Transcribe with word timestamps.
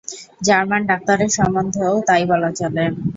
German 0.41 0.81
ডাক্তারের 0.85 1.31
সম্বন্ধেও 1.37 1.93
তাই 2.07 2.23
বলা 2.31 2.49
চলে। 2.59 2.83